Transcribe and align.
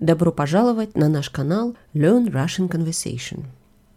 Добро 0.00 0.32
пожаловать 0.32 0.96
на 0.96 1.08
наш 1.08 1.30
канал 1.30 1.76
Learn 1.94 2.26
Russian 2.26 2.68
Conversation. 2.68 3.44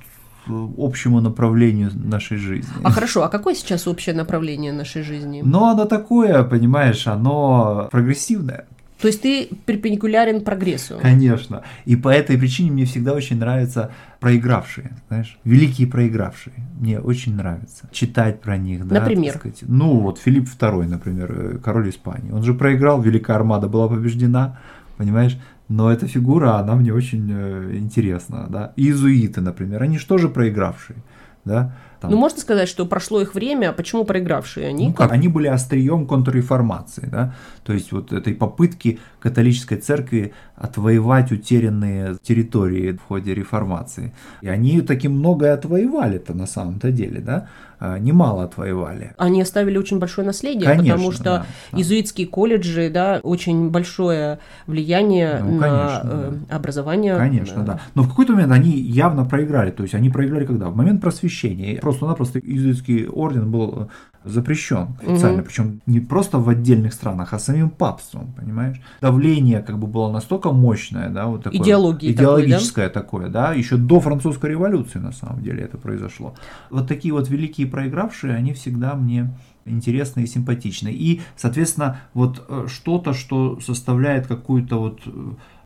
общему 0.77 1.21
направлению 1.21 1.91
нашей 1.93 2.37
жизни. 2.37 2.73
А 2.83 2.91
хорошо, 2.91 3.23
а 3.23 3.29
какое 3.29 3.55
сейчас 3.55 3.87
общее 3.87 4.15
направление 4.15 4.73
нашей 4.73 5.03
жизни? 5.03 5.41
Но 5.43 5.69
оно 5.69 5.85
такое, 5.85 6.43
понимаешь, 6.43 7.07
оно 7.07 7.89
прогрессивное. 7.91 8.65
То 9.01 9.07
есть 9.07 9.21
ты 9.21 9.49
перпендикулярен 9.65 10.41
прогрессу? 10.41 10.97
Конечно. 11.01 11.63
И 11.83 11.95
по 11.95 12.09
этой 12.09 12.37
причине 12.37 12.71
мне 12.71 12.85
всегда 12.85 13.13
очень 13.13 13.37
нравятся 13.37 13.91
проигравшие, 14.19 14.91
знаешь, 15.09 15.37
великие 15.43 15.87
проигравшие. 15.87 16.53
Мне 16.79 16.99
очень 16.99 17.35
нравится 17.35 17.89
читать 17.91 18.41
про 18.41 18.57
них. 18.57 18.87
Да, 18.87 19.01
например? 19.01 19.35
Сказать. 19.35 19.63
Ну 19.67 19.99
вот 19.99 20.17
Филипп 20.17 20.47
II, 20.47 20.87
например, 20.87 21.31
э, 21.31 21.57
король 21.57 21.89
Испании. 21.89 22.31
Он 22.31 22.41
же 22.43 22.53
проиграл, 22.53 23.01
Великая 23.01 23.33
Армада 23.33 23.67
была 23.67 23.89
побеждена, 23.89 24.57
понимаешь? 24.97 25.37
Но 25.67 25.91
эта 25.91 26.07
фигура, 26.07 26.57
она 26.57 26.75
мне 26.75 26.93
очень 26.93 27.27
э, 27.31 27.77
интересна, 27.77 28.47
да. 28.49 28.73
Иезуиты, 28.75 29.41
например, 29.41 29.81
они 29.81 29.97
же 30.17 30.29
проигравшие, 30.29 30.97
да. 31.43 31.75
Там. 31.99 32.11
Ну, 32.11 32.17
можно 32.17 32.39
сказать, 32.39 32.69
что 32.69 32.85
прошло 32.85 33.21
их 33.21 33.35
время, 33.35 33.69
а 33.69 33.73
почему 33.73 34.03
проигравшие 34.03 34.67
они? 34.67 34.87
Ну 34.87 34.93
как, 34.93 35.11
они 35.11 35.27
были 35.27 35.47
острием 35.47 36.07
контрреформации, 36.07 37.07
да, 37.11 37.33
то 37.63 37.73
есть 37.73 37.91
вот 37.91 38.13
этой 38.13 38.33
попытки 38.33 38.99
католической 39.19 39.77
церкви 39.77 40.33
отвоевать 40.55 41.31
утерянные 41.31 42.17
территории 42.21 42.93
в 42.93 43.01
ходе 43.01 43.33
реформации. 43.33 44.13
И 44.41 44.47
они 44.47 44.81
таки 44.81 45.07
многое 45.07 45.53
отвоевали-то 45.53 46.33
на 46.33 46.47
самом-то 46.47 46.91
деле, 46.91 47.19
да, 47.19 47.47
а, 47.77 47.99
немало 47.99 48.43
отвоевали. 48.43 49.13
Они 49.17 49.41
оставили 49.41 49.77
очень 49.77 49.99
большое 49.99 50.25
наследие, 50.25 50.65
конечно, 50.65 50.93
потому 50.93 51.11
что 51.11 51.23
да, 51.23 51.45
да. 51.71 51.77
иезуитские 51.77 52.27
колледжи, 52.27 52.89
да, 52.89 53.19
очень 53.21 53.69
большое 53.69 54.39
влияние 54.65 55.39
ну, 55.43 55.57
на 55.57 55.61
конечно, 55.61 56.01
э, 56.03 56.33
да. 56.49 56.55
образование. 56.55 57.17
Конечно, 57.17 57.63
да. 57.63 57.79
Но 57.93 58.03
в 58.03 58.09
какой-то 58.09 58.33
момент 58.33 58.53
они 58.53 58.71
явно 58.71 59.25
проиграли, 59.25 59.71
то 59.71 59.83
есть 59.83 59.93
они 59.93 60.09
проиграли 60.09 60.45
когда? 60.45 60.69
В 60.69 60.75
момент 60.75 61.01
просвещения. 61.01 61.79
Просто-напросто 61.85 62.39
иезуитский 62.39 63.05
орден 63.05 63.51
был 63.51 63.91
запрещен 64.23 64.97
официально, 65.03 65.41
угу. 65.41 65.45
причем 65.45 65.81
не 65.85 65.99
просто 65.99 66.39
в 66.39 66.49
отдельных 66.49 66.93
странах, 66.93 67.31
а 67.31 67.37
самим 67.37 67.69
папством, 67.69 68.33
понимаешь? 68.35 68.81
Давление 69.01 69.61
как 69.61 69.77
бы 69.77 69.85
было 69.85 70.11
настолько 70.11 70.51
мощное, 70.51 71.09
да, 71.09 71.27
вот 71.27 71.43
такое 71.43 71.61
Идеологии 71.61 72.11
идеологическое 72.11 72.89
такой, 72.89 73.25
да? 73.25 73.25
такое, 73.25 73.51
да, 73.51 73.53
еще 73.53 73.77
до 73.77 73.99
французской 73.99 74.49
революции 74.49 74.97
на 74.97 75.11
самом 75.11 75.43
деле 75.43 75.61
это 75.61 75.77
произошло. 75.77 76.33
Вот 76.71 76.87
такие 76.87 77.13
вот 77.13 77.29
великие 77.29 77.67
проигравшие, 77.67 78.33
они 78.33 78.53
всегда 78.53 78.95
мне 78.95 79.31
интересны 79.65 80.21
и 80.21 80.25
симпатичны. 80.25 80.89
И, 80.89 81.21
соответственно, 81.35 81.99
вот 82.15 82.43
э, 82.49 82.65
что-то, 82.67 83.13
что 83.13 83.59
составляет 83.59 84.25
какую-то 84.25 84.79
вот 84.79 85.01
э, 85.05 85.11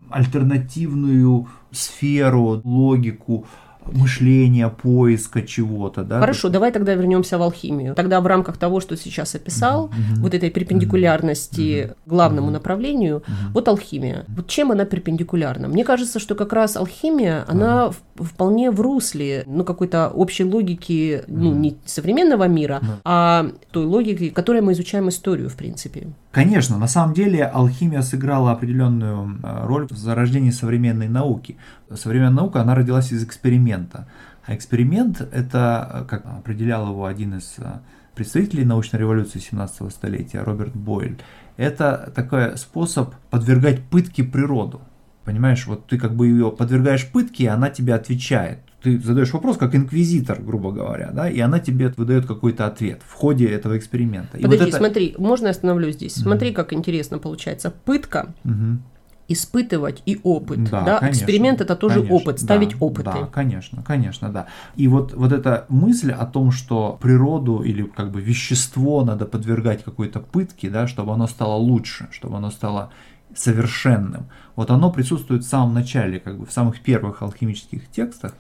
альтернативную 0.10 1.48
сферу, 1.72 2.60
логику, 2.66 3.46
мышления, 3.86 4.70
поиска 4.70 5.42
чего-то. 5.42 6.04
Да? 6.04 6.20
Хорошо, 6.20 6.50
давай 6.50 6.72
тогда 6.72 6.94
вернемся 6.94 7.38
в 7.38 7.42
алхимию. 7.42 7.96
Тогда 7.96 8.22
в 8.22 8.28
рамках 8.28 8.58
того, 8.58 8.80
что 8.80 8.96
сейчас 8.98 9.36
описал, 9.36 9.88
mm-hmm. 9.88 10.20
вот 10.20 10.34
этой 10.34 10.50
перпендикулярности 10.50 11.62
mm-hmm. 11.62 11.96
главному 12.06 12.48
mm-hmm. 12.50 12.54
направлению, 12.54 13.18
mm-hmm. 13.18 13.54
вот 13.54 13.68
алхимия. 13.68 14.26
Вот 14.28 14.48
чем 14.48 14.72
она 14.72 14.86
перпендикулярна? 14.86 15.68
Мне 15.68 15.84
кажется, 15.84 16.20
что 16.20 16.36
как 16.36 16.54
раз 16.54 16.78
алхимия, 16.78 17.46
она 17.48 17.86
mm-hmm. 17.86 17.96
Вполне 18.20 18.72
в 18.72 18.82
русле, 18.82 19.44
ну, 19.48 19.64
какой-то 19.64 20.10
общей 20.10 20.44
логики, 20.44 21.24
ну, 21.28 21.54
не 21.54 21.78
современного 21.86 22.48
мира, 22.48 22.82
а 23.04 23.48
той 23.72 23.86
логики, 23.86 24.30
которой 24.30 24.62
мы 24.62 24.74
изучаем 24.74 25.10
историю, 25.10 25.50
в 25.50 25.56
принципе. 25.56 26.08
Конечно, 26.32 26.78
на 26.78 26.88
самом 26.88 27.14
деле 27.14 27.44
алхимия 27.44 28.02
сыграла 28.02 28.52
определенную 28.52 29.40
э, 29.42 29.66
роль 29.66 29.88
в 29.90 29.98
зарождении 29.98 30.52
современной 30.52 31.08
науки. 31.08 31.58
Современная 31.94 32.42
наука, 32.42 32.62
она 32.62 32.76
родилась 32.76 33.12
из 33.12 33.24
эксперимента. 33.24 34.08
А 34.46 34.56
эксперимент– 34.56 35.22
это, 35.34 35.90
э, 35.94 36.06
как 36.06 36.26
определял 36.26 36.88
его 36.88 37.06
один 37.06 37.36
из 37.38 37.56
э, 37.58 37.80
представителей 38.16 38.66
научной 38.66 39.00
революции 39.00 39.40
17 39.40 39.92
столетия, 39.92 40.44
Роберт 40.44 40.76
Бойль, 40.76 41.18
это 41.58 42.12
такой 42.16 42.58
способ 42.58 43.14
подвергать 43.30 43.84
пытке 43.84 44.24
природу. 44.24 44.82
Понимаешь, 45.26 45.68
вот 45.68 45.86
ты 45.88 45.98
как 45.98 46.16
бы 46.16 46.28
ее 46.28 46.52
подвергаешь 46.52 47.08
пытке, 47.12 47.44
и 47.46 47.48
она 47.48 47.70
тебе 47.70 47.94
отвечает 47.94 48.60
ты 48.82 49.00
задаешь 49.00 49.34
вопрос 49.34 49.58
как 49.58 49.76
инквизитор, 49.76 50.42
грубо 50.42 50.72
говоря, 50.72 51.12
да, 51.12 51.30
и 51.30 51.40
она 51.40 51.60
тебе 51.60 51.94
выдает 51.98 52.26
какой-то 52.26 52.66
ответ 52.66 53.02
в 53.06 53.14
ходе 53.14 53.48
этого 53.48 53.78
эксперимента. 53.78 54.38
Подожди, 54.38 54.58
вот 54.58 54.68
это... 54.70 54.78
смотри, 54.78 55.16
можно 55.18 55.48
я 55.48 55.52
остановлюсь 55.52 55.96
здесь? 55.96 56.18
Угу. 56.18 56.24
Смотри, 56.24 56.52
как 56.52 56.74
интересно 56.74 57.20
получается. 57.20 57.72
Пытка, 57.72 58.34
угу. 58.46 58.80
испытывать 59.28 60.02
и 60.06 60.20
опыт. 60.24 60.64
Да, 60.70 60.82
да? 60.82 61.00
Конечно, 61.00 61.20
Эксперимент 61.20 61.62
это 61.62 61.76
тоже 61.76 61.96
конечно, 61.96 62.16
опыт, 62.16 62.40
ставить 62.40 62.72
да, 62.72 62.78
опыты. 62.80 63.04
Да, 63.04 63.26
конечно, 63.26 63.84
конечно, 63.84 64.30
да. 64.30 64.48
И 64.78 64.88
вот, 64.88 65.14
вот 65.14 65.34
эта 65.34 65.66
мысль 65.68 66.12
о 66.12 66.26
том, 66.26 66.52
что 66.52 66.98
природу 67.02 67.62
или 67.62 67.84
как 67.84 68.12
бы 68.12 68.22
вещество 68.22 69.04
надо 69.04 69.26
подвергать 69.26 69.84
какой-то 69.84 70.22
пытке, 70.22 70.70
да, 70.70 70.88
чтобы 70.88 71.14
оно 71.14 71.28
стало 71.28 71.56
лучше, 71.56 72.08
чтобы 72.12 72.38
оно 72.38 72.50
стало 72.50 72.92
совершенным. 73.36 74.28
Вот 74.56 74.72
оно 74.72 74.92
присутствует 74.92 75.44
в 75.44 75.48
самом 75.48 75.74
начале, 75.74 76.20
как 76.20 76.38
бы 76.38 76.46
в 76.46 76.52
самых 76.52 76.82
первых 76.82 77.22
алхимических 77.22 77.90
текстах. 77.90 78.34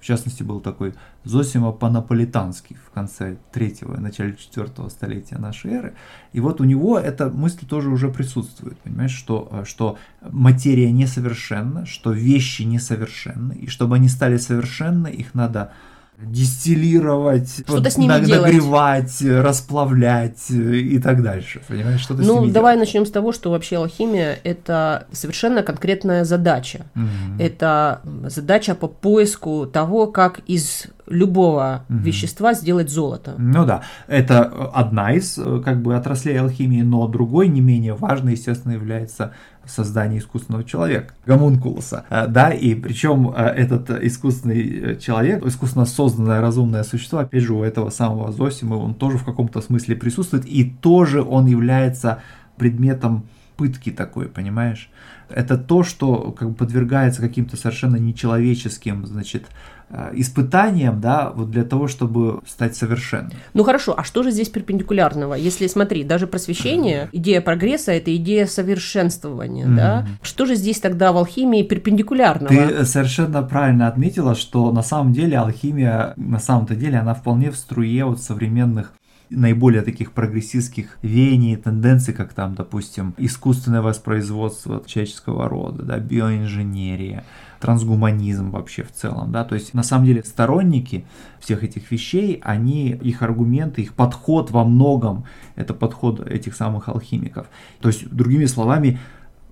В 0.00 0.04
частности, 0.04 0.42
был 0.42 0.60
такой 0.60 0.94
Зосима 1.24 1.72
Панаполитанский 1.72 2.76
в 2.76 2.90
конце 2.90 3.38
третьего, 3.50 3.96
начале 3.96 4.36
четвертого 4.36 4.88
столетия 4.88 5.36
нашей 5.38 5.72
эры. 5.72 5.94
И 6.32 6.40
вот 6.40 6.60
у 6.60 6.64
него 6.64 6.98
эта 6.98 7.28
мысль 7.28 7.66
тоже 7.66 7.88
уже 7.88 8.08
присутствует, 8.08 8.78
понимаешь, 8.78 9.14
что, 9.14 9.48
э, 9.50 9.64
что 9.64 9.98
материя 10.20 10.92
несовершенна, 10.92 11.86
что 11.86 12.12
вещи 12.12 12.62
несовершенны, 12.62 13.54
и 13.54 13.66
чтобы 13.66 13.96
они 13.96 14.08
стали 14.08 14.36
совершенны, 14.36 15.08
их 15.08 15.34
надо 15.34 15.72
дистиллировать, 16.18 17.62
что-то 17.66 17.90
с 17.90 17.98
ними 17.98 18.12
нагревать, 18.12 19.18
делать. 19.20 19.44
расплавлять 19.44 20.50
и 20.50 20.98
так 20.98 21.22
дальше. 21.22 21.60
Понимаешь, 21.68 22.00
что-то 22.00 22.22
Ну, 22.22 22.38
с 22.38 22.40
ними 22.40 22.52
давай 22.52 22.74
делать. 22.74 22.88
начнем 22.88 23.06
с 23.06 23.10
того, 23.10 23.32
что 23.32 23.50
вообще 23.50 23.76
алхимия 23.76 24.38
это 24.42 25.06
совершенно 25.12 25.62
конкретная 25.62 26.24
задача. 26.24 26.86
Угу. 26.94 27.40
Это 27.42 28.00
задача 28.26 28.74
по 28.74 28.88
поиску 28.88 29.66
того, 29.66 30.06
как 30.06 30.40
из 30.46 30.86
любого 31.06 31.84
угу. 31.88 31.98
вещества 31.98 32.54
сделать 32.54 32.90
золото. 32.90 33.34
Ну 33.38 33.64
да, 33.64 33.82
это 34.08 34.42
одна 34.42 35.12
из 35.12 35.38
как 35.64 35.82
бы 35.82 35.96
отраслей 35.96 36.38
алхимии, 36.38 36.82
но 36.82 37.06
другой 37.08 37.48
не 37.48 37.60
менее 37.60 37.94
важный, 37.94 38.32
естественно, 38.32 38.72
является 38.72 39.32
создание 39.66 40.20
искусственного 40.20 40.64
человека, 40.64 41.14
гомункулуса, 41.26 42.04
э, 42.08 42.26
да, 42.28 42.50
и 42.50 42.74
причем 42.74 43.32
э, 43.34 43.42
этот 43.42 43.90
искусственный 43.90 44.92
э, 44.92 44.96
человек, 44.96 45.44
искусственно 45.44 45.86
созданное 45.86 46.40
разумное 46.40 46.84
существо, 46.84 47.20
опять 47.20 47.42
же, 47.42 47.54
у 47.54 47.62
этого 47.62 47.90
самого 47.90 48.32
Зосима, 48.32 48.74
он 48.74 48.94
тоже 48.94 49.18
в 49.18 49.24
каком-то 49.24 49.60
смысле 49.60 49.96
присутствует, 49.96 50.46
и 50.46 50.64
тоже 50.64 51.22
он 51.22 51.46
является 51.46 52.22
предметом 52.56 53.26
пытки 53.56 53.90
такой, 53.90 54.26
понимаешь? 54.28 54.90
Это 55.28 55.58
то, 55.58 55.82
что 55.82 56.32
как 56.32 56.50
бы 56.50 56.54
подвергается 56.54 57.20
каким-то 57.20 57.56
совершенно 57.56 57.96
нечеловеческим, 57.96 59.06
значит, 59.06 59.46
Э, 59.88 60.10
испытанием, 60.14 61.00
да, 61.00 61.30
вот 61.32 61.52
для 61.52 61.62
того, 61.62 61.86
чтобы 61.86 62.40
стать 62.44 62.74
совершенным. 62.74 63.30
Ну 63.54 63.62
хорошо, 63.62 63.94
а 63.96 64.02
что 64.02 64.24
же 64.24 64.32
здесь 64.32 64.48
перпендикулярного? 64.48 65.34
Если 65.34 65.68
смотри, 65.68 66.02
даже 66.02 66.26
просвещение, 66.26 67.04
mm-hmm. 67.04 67.08
идея 67.12 67.40
прогресса– 67.40 67.92
это 67.92 68.14
идея 68.16 68.46
совершенствования, 68.46 69.64
mm-hmm. 69.64 69.76
да? 69.76 70.06
Что 70.22 70.44
же 70.44 70.56
здесь 70.56 70.80
тогда 70.80 71.12
в 71.12 71.16
алхимии 71.18 71.62
перпендикулярного? 71.62 72.48
Ты 72.48 72.84
совершенно 72.84 73.42
правильно 73.42 73.86
отметила, 73.86 74.34
что 74.34 74.72
на 74.72 74.82
самом 74.82 75.12
деле 75.12 75.38
алхимия, 75.38 76.14
на 76.16 76.40
самом-то 76.40 76.74
деле, 76.74 76.98
она 76.98 77.14
вполне 77.14 77.52
в 77.52 77.56
струе 77.56 78.06
вот 78.06 78.20
современных 78.20 78.92
наиболее 79.30 79.82
таких 79.82 80.12
прогрессистских 80.12 80.98
веяний, 81.02 81.56
тенденций, 81.56 82.14
как 82.14 82.32
там, 82.32 82.54
допустим, 82.54 83.14
искусственное 83.18 83.82
воспроизводство 83.82 84.82
человеческого 84.86 85.48
рода, 85.48 85.82
да, 85.82 85.98
биоинженерия, 85.98 87.24
трансгуманизм 87.60 88.50
вообще 88.50 88.82
в 88.82 88.92
целом, 88.92 89.32
да, 89.32 89.44
то 89.44 89.54
есть 89.54 89.74
на 89.74 89.82
самом 89.82 90.06
деле 90.06 90.22
сторонники 90.22 91.04
всех 91.40 91.64
этих 91.64 91.90
вещей, 91.90 92.40
они, 92.44 92.90
их 92.90 93.22
аргументы, 93.22 93.82
их 93.82 93.94
подход 93.94 94.50
во 94.50 94.64
многом, 94.64 95.24
это 95.56 95.74
подход 95.74 96.20
этих 96.20 96.54
самых 96.54 96.88
алхимиков. 96.88 97.48
То 97.80 97.88
есть, 97.88 98.08
другими 98.10 98.44
словами, 98.44 98.98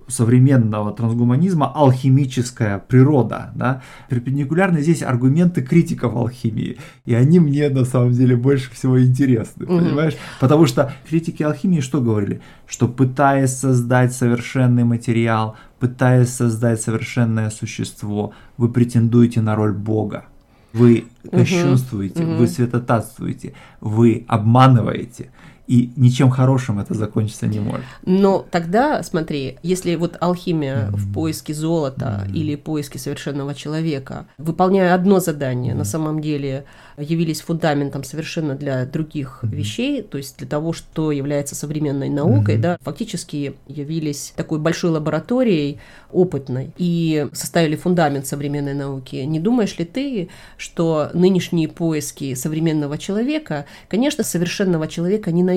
современного 0.07 0.91
трансгуманизма 0.91 1.71
алхимическая 1.73 2.79
природа. 2.79 3.51
Да? 3.55 3.81
Перпендикулярно 4.09 4.81
здесь 4.81 5.03
аргументы 5.03 5.61
критиков 5.61 6.15
алхимии. 6.15 6.77
И 7.05 7.13
они 7.13 7.39
мне 7.39 7.69
на 7.69 7.85
самом 7.85 8.11
деле 8.11 8.35
больше 8.35 8.71
всего 8.71 9.01
интересны. 9.01 9.63
Mm-hmm. 9.63 9.79
Понимаешь? 9.79 10.13
Потому 10.39 10.65
что 10.65 10.93
критики 11.09 11.43
алхимии 11.43 11.81
что 11.81 12.01
говорили? 12.01 12.41
Что 12.67 12.87
пытаясь 12.87 13.55
создать 13.55 14.13
совершенный 14.13 14.83
материал, 14.83 15.55
пытаясь 15.79 16.29
создать 16.29 16.81
совершенное 16.81 17.49
существо, 17.49 18.33
вы 18.57 18.69
претендуете 18.69 19.41
на 19.41 19.55
роль 19.55 19.73
Бога. 19.73 20.25
Вы 20.73 21.05
кощунствуете, 21.31 22.23
uh-huh. 22.23 22.37
вы 22.37 22.47
святотатствуете, 22.47 23.53
вы 23.79 24.25
обманываете 24.27 25.29
и 25.67 25.91
ничем 25.95 26.29
хорошим 26.29 26.79
это 26.79 26.93
закончиться 26.93 27.47
не 27.47 27.59
может. 27.59 27.85
Но 28.05 28.45
тогда, 28.51 29.01
смотри, 29.03 29.57
если 29.63 29.95
вот 29.95 30.17
алхимия 30.19 30.87
mm-hmm. 30.87 30.95
в 30.95 31.13
поиске 31.13 31.53
золота 31.53 32.25
mm-hmm. 32.25 32.33
или 32.33 32.55
поиске 32.55 32.99
совершенного 32.99 33.55
человека, 33.55 34.27
выполняя 34.37 34.93
одно 34.93 35.19
задание, 35.19 35.73
mm-hmm. 35.73 35.77
на 35.77 35.85
самом 35.85 36.21
деле 36.21 36.65
явились 36.97 37.41
фундаментом 37.41 38.03
совершенно 38.03 38.55
для 38.55 38.85
других 38.85 39.39
mm-hmm. 39.41 39.55
вещей, 39.55 40.01
то 40.01 40.17
есть 40.17 40.37
для 40.37 40.47
того, 40.47 40.71
что 40.71 41.11
является 41.11 41.55
современной 41.55 42.09
наукой, 42.09 42.55
mm-hmm. 42.55 42.61
да, 42.61 42.77
фактически 42.81 43.55
явились 43.67 44.33
такой 44.35 44.59
большой 44.59 44.91
лабораторией 44.91 45.79
опытной 46.11 46.71
и 46.77 47.27
составили 47.33 47.75
фундамент 47.75 48.27
современной 48.27 48.73
науки. 48.73 49.15
Не 49.15 49.39
думаешь 49.39 49.77
ли 49.77 49.85
ты, 49.85 50.29
что 50.57 51.09
нынешние 51.13 51.67
поиски 51.67 52.35
современного 52.35 52.97
человека, 52.97 53.65
конечно, 53.89 54.23
совершенного 54.23 54.87
человека 54.87 55.31
не 55.31 55.43
найдут, 55.43 55.54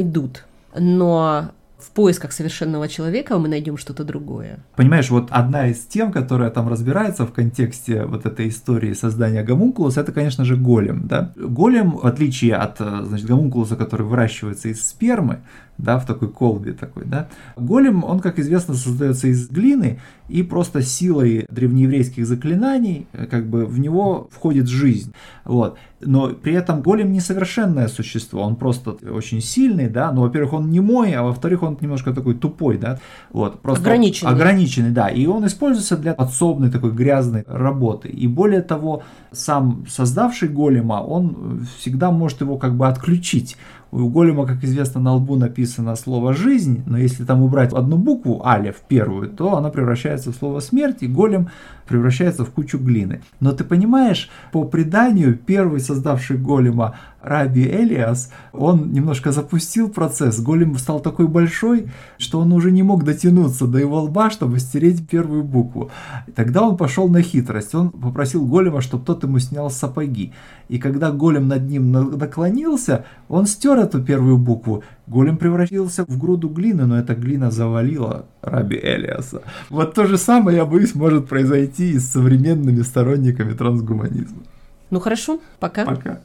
но 0.76 1.50
в 1.78 1.90
поисках 1.92 2.32
совершенного 2.32 2.88
человека 2.88 3.38
мы 3.38 3.48
найдем 3.48 3.76
что-то 3.76 4.02
другое. 4.02 4.58
Понимаешь, 4.74 5.10
вот 5.10 5.28
одна 5.30 5.68
из 5.68 5.78
тем, 5.86 6.10
которая 6.10 6.50
там 6.50 6.68
разбирается 6.68 7.24
в 7.24 7.32
контексте 7.32 8.04
вот 8.04 8.26
этой 8.26 8.48
истории 8.48 8.92
создания 8.94 9.44
гомункулуса, 9.44 10.00
это, 10.00 10.12
конечно 10.12 10.44
же, 10.44 10.56
голем. 10.56 11.06
Да? 11.06 11.32
Голем, 11.36 11.92
в 11.92 12.06
отличие 12.06 12.56
от 12.56 12.78
значит, 12.78 13.26
гомункулуса, 13.26 13.76
который 13.76 14.06
выращивается 14.06 14.68
из 14.68 14.86
спермы, 14.86 15.40
да, 15.78 15.98
в 15.98 16.06
такой 16.06 16.28
колбе 16.28 16.72
такой, 16.72 17.04
да. 17.06 17.28
Голем, 17.56 18.04
он, 18.04 18.20
как 18.20 18.38
известно, 18.38 18.74
создается 18.74 19.28
из 19.28 19.48
глины, 19.48 20.00
и 20.28 20.42
просто 20.42 20.82
силой 20.82 21.46
древнееврейских 21.48 22.26
заклинаний, 22.26 23.06
э, 23.12 23.26
как 23.26 23.48
бы 23.48 23.64
в 23.64 23.78
него 23.78 24.28
входит 24.30 24.68
жизнь, 24.68 25.12
вот. 25.44 25.78
Но 26.00 26.28
при 26.28 26.52
этом 26.52 26.82
голем 26.82 27.12
несовершенное 27.12 27.88
существо, 27.88 28.42
он 28.42 28.56
просто 28.56 28.96
очень 29.10 29.40
сильный, 29.40 29.88
да, 29.88 30.12
но, 30.12 30.22
во-первых, 30.22 30.52
он 30.52 30.70
не 30.70 30.80
мой, 30.80 31.12
а 31.14 31.22
во-вторых, 31.22 31.62
он 31.62 31.78
немножко 31.80 32.12
такой 32.12 32.34
тупой, 32.34 32.76
да, 32.76 32.98
вот. 33.30 33.60
Просто 33.60 33.82
ограниченный. 33.82 34.32
Ограниченный, 34.32 34.90
да, 34.90 35.08
и 35.08 35.26
он 35.26 35.46
используется 35.46 35.96
для 35.96 36.14
подсобной 36.14 36.70
такой 36.70 36.90
грязной 36.90 37.44
работы. 37.46 38.08
И 38.08 38.26
более 38.26 38.62
того, 38.62 39.02
сам 39.32 39.86
создавший 39.88 40.48
голема, 40.48 40.94
он 40.94 41.66
всегда 41.78 42.10
может 42.10 42.40
его 42.40 42.58
как 42.58 42.76
бы 42.76 42.86
отключить 42.88 43.56
у 43.90 44.08
голема, 44.08 44.46
как 44.46 44.62
известно, 44.64 45.00
на 45.00 45.14
лбу 45.14 45.36
написано 45.36 45.96
слово 45.96 46.34
«жизнь», 46.34 46.82
но 46.86 46.98
если 46.98 47.24
там 47.24 47.42
убрать 47.42 47.72
одну 47.72 47.96
букву, 47.96 48.42
алев, 48.44 48.76
первую, 48.86 49.30
то 49.30 49.56
она 49.56 49.70
превращается 49.70 50.32
в 50.32 50.36
слово 50.36 50.60
«смерть», 50.60 50.98
и 51.02 51.06
голем 51.06 51.48
превращается 51.86 52.44
в 52.44 52.50
кучу 52.50 52.78
глины. 52.78 53.22
Но 53.40 53.52
ты 53.52 53.64
понимаешь, 53.64 54.28
по 54.52 54.64
преданию, 54.64 55.36
первый 55.36 55.80
создавший 55.80 56.36
голема 56.36 56.96
Раби 57.22 57.64
Элиас, 57.64 58.30
он 58.52 58.92
немножко 58.92 59.32
запустил 59.32 59.90
процесс. 59.90 60.40
Голем 60.40 60.78
стал 60.78 61.00
такой 61.00 61.26
большой, 61.26 61.88
что 62.16 62.38
он 62.38 62.52
уже 62.52 62.70
не 62.70 62.84
мог 62.84 63.04
дотянуться 63.04 63.66
до 63.66 63.78
его 63.78 64.02
лба, 64.02 64.30
чтобы 64.30 64.60
стереть 64.60 65.08
первую 65.08 65.42
букву. 65.42 65.90
Тогда 66.36 66.62
он 66.62 66.76
пошел 66.76 67.08
на 67.08 67.22
хитрость. 67.22 67.74
Он 67.74 67.90
попросил 67.90 68.46
голема, 68.46 68.80
чтобы 68.80 69.04
тот 69.04 69.24
ему 69.24 69.40
снял 69.40 69.68
сапоги. 69.68 70.32
И 70.68 70.78
когда 70.78 71.10
голем 71.10 71.48
над 71.48 71.68
ним 71.68 71.90
наклонился, 71.90 73.04
он 73.28 73.46
стер 73.46 73.78
эту 73.78 74.00
первую 74.02 74.38
букву. 74.38 74.84
Голем 75.08 75.38
превратился 75.38 76.04
в 76.04 76.18
груду 76.18 76.48
глины, 76.48 76.86
но 76.86 76.98
эта 76.98 77.14
глина 77.14 77.50
завалила 77.50 78.26
Раби 78.42 78.76
Элиаса. 78.76 79.42
Вот 79.70 79.94
то 79.94 80.06
же 80.06 80.18
самое, 80.18 80.58
я 80.58 80.64
боюсь, 80.66 80.94
может 80.94 81.28
произойти 81.28 81.92
и 81.92 81.98
с 81.98 82.12
современными 82.12 82.82
сторонниками 82.82 83.54
трансгуманизма. 83.54 84.42
Ну 84.90 85.00
хорошо, 85.00 85.40
пока. 85.58 85.84
Пока. 85.84 86.20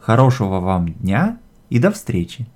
Хорошего 0.00 0.58
вам 0.58 0.92
дня 0.92 1.38
и 1.70 1.78
до 1.78 1.92
встречи! 1.92 2.48